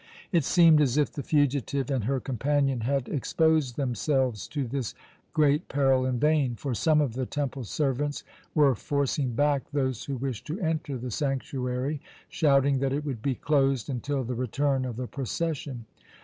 It 0.31 0.43
seemed 0.43 0.81
as 0.81 0.97
if 0.97 1.11
the 1.13 1.21
fugitive 1.21 1.91
and 1.91 2.05
her 2.05 2.19
companion 2.19 2.79
had 2.81 3.07
exposed 3.07 3.75
themselves 3.75 4.47
to 4.47 4.65
this 4.65 4.95
great 5.31 5.67
peril 5.67 6.07
in 6.07 6.19
vain; 6.19 6.55
for 6.55 6.73
some 6.73 7.01
of 7.01 7.13
the 7.13 7.27
temple 7.27 7.65
servants 7.65 8.23
were 8.55 8.73
forcing 8.73 9.33
back 9.35 9.69
those 9.69 10.05
who 10.05 10.15
wished 10.17 10.47
to 10.47 10.59
enter 10.59 10.97
the 10.97 11.11
sanctuary, 11.11 12.01
shouting 12.29 12.79
that 12.79 12.93
it 12.93 13.05
would 13.05 13.21
be 13.21 13.35
closed 13.35 13.91
until 13.91 14.23
the 14.23 14.33
return 14.33 14.85
of 14.85 14.95
the 14.95 15.05
procession. 15.05 15.85